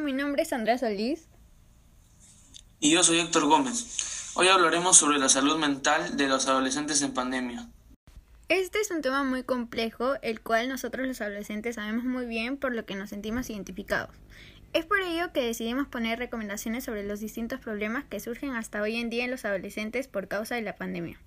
mi 0.00 0.12
nombre 0.12 0.42
es 0.42 0.52
Andrea 0.52 0.76
Solís. 0.76 1.28
Y 2.78 2.92
yo 2.92 3.02
soy 3.02 3.20
Héctor 3.20 3.46
Gómez. 3.46 4.30
Hoy 4.34 4.48
hablaremos 4.48 4.98
sobre 4.98 5.18
la 5.18 5.30
salud 5.30 5.56
mental 5.56 6.18
de 6.18 6.28
los 6.28 6.46
adolescentes 6.46 7.00
en 7.00 7.14
pandemia. 7.14 7.70
Este 8.50 8.80
es 8.80 8.90
un 8.90 9.00
tema 9.00 9.24
muy 9.24 9.44
complejo, 9.44 10.16
el 10.20 10.42
cual 10.42 10.68
nosotros 10.68 11.06
los 11.06 11.22
adolescentes 11.22 11.76
sabemos 11.76 12.04
muy 12.04 12.26
bien 12.26 12.58
por 12.58 12.74
lo 12.74 12.84
que 12.84 12.96
nos 12.96 13.08
sentimos 13.08 13.48
identificados. 13.48 14.14
Es 14.74 14.84
por 14.84 15.00
ello 15.00 15.32
que 15.32 15.42
decidimos 15.42 15.88
poner 15.88 16.18
recomendaciones 16.18 16.84
sobre 16.84 17.04
los 17.04 17.20
distintos 17.20 17.58
problemas 17.58 18.04
que 18.04 18.20
surgen 18.20 18.50
hasta 18.50 18.82
hoy 18.82 18.96
en 18.96 19.08
día 19.08 19.24
en 19.24 19.30
los 19.30 19.46
adolescentes 19.46 20.06
por 20.06 20.28
causa 20.28 20.54
de 20.54 20.62
la 20.62 20.76
pandemia. 20.76 21.18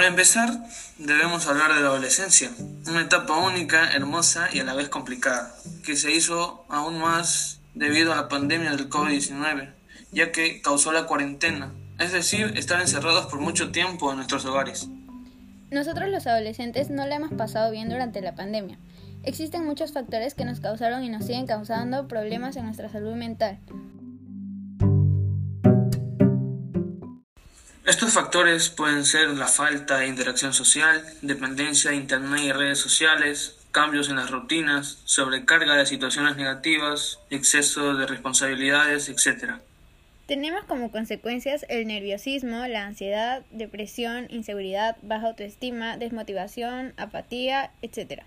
Para 0.00 0.08
empezar, 0.08 0.48
debemos 0.96 1.46
hablar 1.46 1.74
de 1.74 1.82
la 1.82 1.88
adolescencia, 1.88 2.50
una 2.86 3.02
etapa 3.02 3.36
única, 3.36 3.92
hermosa 3.92 4.48
y 4.50 4.58
a 4.58 4.64
la 4.64 4.72
vez 4.72 4.88
complicada, 4.88 5.54
que 5.84 5.94
se 5.94 6.10
hizo 6.10 6.64
aún 6.70 6.98
más 6.98 7.60
debido 7.74 8.10
a 8.14 8.16
la 8.16 8.26
pandemia 8.30 8.70
del 8.70 8.88
COVID-19, 8.88 9.74
ya 10.10 10.32
que 10.32 10.62
causó 10.62 10.92
la 10.92 11.04
cuarentena, 11.04 11.74
es 11.98 12.12
decir, 12.12 12.54
estar 12.56 12.80
encerrados 12.80 13.26
por 13.26 13.40
mucho 13.40 13.72
tiempo 13.72 14.10
en 14.10 14.16
nuestros 14.16 14.46
hogares. 14.46 14.88
Nosotros 15.70 16.08
los 16.08 16.26
adolescentes 16.26 16.88
no 16.88 17.04
la 17.04 17.16
hemos 17.16 17.34
pasado 17.34 17.70
bien 17.70 17.90
durante 17.90 18.22
la 18.22 18.34
pandemia. 18.34 18.78
Existen 19.22 19.66
muchos 19.66 19.92
factores 19.92 20.32
que 20.32 20.46
nos 20.46 20.60
causaron 20.60 21.04
y 21.04 21.10
nos 21.10 21.26
siguen 21.26 21.46
causando 21.46 22.08
problemas 22.08 22.56
en 22.56 22.64
nuestra 22.64 22.88
salud 22.88 23.16
mental, 23.16 23.58
Estos 27.90 28.12
factores 28.12 28.70
pueden 28.70 29.04
ser 29.04 29.30
la 29.30 29.48
falta 29.48 29.98
de 29.98 30.06
interacción 30.06 30.54
social, 30.54 31.04
dependencia 31.22 31.90
de 31.90 31.96
Internet 31.96 32.42
y 32.44 32.52
redes 32.52 32.78
sociales, 32.78 33.56
cambios 33.72 34.08
en 34.08 34.14
las 34.14 34.30
rutinas, 34.30 34.98
sobrecarga 35.06 35.74
de 35.74 35.84
situaciones 35.86 36.36
negativas, 36.36 37.18
exceso 37.30 37.94
de 37.94 38.06
responsabilidades, 38.06 39.08
etc. 39.08 39.54
Tenemos 40.28 40.62
como 40.66 40.92
consecuencias 40.92 41.66
el 41.68 41.88
nerviosismo, 41.88 42.64
la 42.68 42.86
ansiedad, 42.86 43.42
depresión, 43.50 44.28
inseguridad, 44.30 44.96
baja 45.02 45.26
autoestima, 45.26 45.96
desmotivación, 45.96 46.94
apatía, 46.96 47.72
etc. 47.82 48.22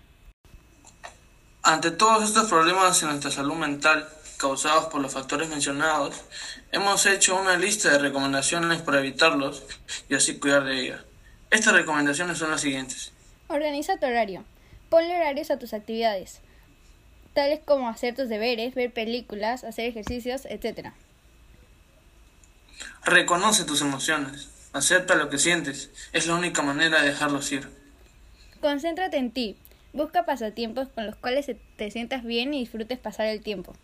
Ante 1.62 1.90
todos 1.90 2.22
estos 2.22 2.50
problemas 2.50 3.02
en 3.02 3.08
nuestra 3.08 3.30
salud 3.30 3.54
mental, 3.54 4.06
causados 4.44 4.84
por 4.92 5.00
los 5.00 5.14
factores 5.14 5.48
mencionados, 5.48 6.22
hemos 6.70 7.06
hecho 7.06 7.40
una 7.40 7.56
lista 7.56 7.90
de 7.90 7.98
recomendaciones 7.98 8.82
para 8.82 8.98
evitarlos 8.98 9.62
y 10.10 10.14
así 10.14 10.38
cuidar 10.38 10.64
de 10.64 10.80
ellas. 10.82 11.00
Estas 11.50 11.72
recomendaciones 11.72 12.36
son 12.36 12.50
las 12.50 12.60
siguientes. 12.60 13.10
Organiza 13.48 13.96
tu 13.96 14.04
horario. 14.04 14.44
Ponle 14.90 15.16
horarios 15.16 15.50
a 15.50 15.58
tus 15.58 15.72
actividades, 15.72 16.40
tales 17.32 17.60
como 17.64 17.88
hacer 17.88 18.14
tus 18.14 18.28
deberes, 18.28 18.74
ver 18.74 18.92
películas, 18.92 19.64
hacer 19.64 19.86
ejercicios, 19.86 20.44
etc. 20.44 20.88
Reconoce 23.02 23.64
tus 23.64 23.80
emociones. 23.80 24.50
Acepta 24.74 25.14
lo 25.14 25.30
que 25.30 25.38
sientes. 25.38 25.88
Es 26.12 26.26
la 26.26 26.34
única 26.34 26.60
manera 26.60 27.00
de 27.00 27.08
dejarlos 27.08 27.50
ir. 27.50 27.66
Concéntrate 28.60 29.16
en 29.16 29.30
ti. 29.30 29.56
Busca 29.94 30.26
pasatiempos 30.26 30.88
con 30.88 31.06
los 31.06 31.16
cuales 31.16 31.50
te 31.76 31.90
sientas 31.90 32.24
bien 32.24 32.52
y 32.52 32.60
disfrutes 32.60 32.98
pasar 32.98 33.28
el 33.28 33.40
tiempo. 33.40 33.74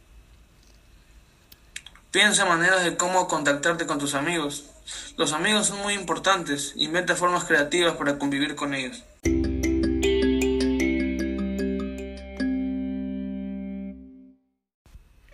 Piensa 2.10 2.44
maneras 2.44 2.82
de 2.82 2.96
cómo 2.96 3.28
contactarte 3.28 3.86
con 3.86 4.00
tus 4.00 4.14
amigos. 4.14 4.64
Los 5.16 5.32
amigos 5.32 5.68
son 5.68 5.78
muy 5.78 5.94
importantes. 5.94 6.72
Inventa 6.74 7.14
formas 7.14 7.44
creativas 7.44 7.94
para 7.94 8.18
convivir 8.18 8.56
con 8.56 8.74
ellos. 8.74 9.04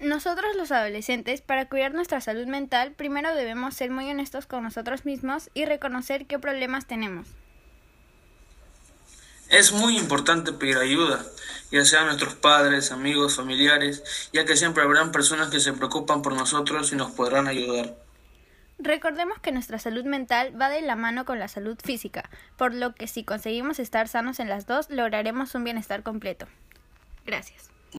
Nosotros 0.00 0.54
los 0.54 0.70
adolescentes, 0.70 1.40
para 1.40 1.66
cuidar 1.66 1.94
nuestra 1.94 2.20
salud 2.20 2.46
mental, 2.46 2.92
primero 2.92 3.34
debemos 3.34 3.74
ser 3.74 3.90
muy 3.90 4.10
honestos 4.10 4.44
con 4.44 4.62
nosotros 4.62 5.06
mismos 5.06 5.48
y 5.54 5.64
reconocer 5.64 6.26
qué 6.26 6.38
problemas 6.38 6.86
tenemos. 6.86 7.26
Es 9.48 9.72
muy 9.72 9.96
importante 9.96 10.52
pedir 10.52 10.76
ayuda, 10.76 11.24
ya 11.70 11.84
sean 11.84 12.06
nuestros 12.06 12.34
padres, 12.34 12.92
amigos, 12.92 13.36
familiares, 13.36 14.30
ya 14.32 14.44
que 14.44 14.56
siempre 14.56 14.82
habrán 14.82 15.12
personas 15.12 15.50
que 15.50 15.60
se 15.60 15.72
preocupan 15.72 16.22
por 16.22 16.34
nosotros 16.34 16.92
y 16.92 16.96
nos 16.96 17.10
podrán 17.12 17.48
ayudar. 17.48 17.94
Recordemos 18.78 19.38
que 19.40 19.52
nuestra 19.52 19.78
salud 19.78 20.04
mental 20.04 20.52
va 20.60 20.68
de 20.68 20.82
la 20.82 20.96
mano 20.96 21.24
con 21.24 21.38
la 21.38 21.48
salud 21.48 21.78
física, 21.82 22.28
por 22.56 22.74
lo 22.74 22.94
que 22.94 23.06
si 23.06 23.24
conseguimos 23.24 23.78
estar 23.78 24.06
sanos 24.06 24.38
en 24.38 24.48
las 24.48 24.66
dos, 24.66 24.90
lograremos 24.90 25.54
un 25.54 25.64
bienestar 25.64 26.02
completo. 26.02 26.46
Gracias. 27.24 27.70